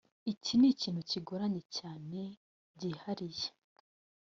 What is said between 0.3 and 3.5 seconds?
iki ni ikintu kigoranye cyane byihariye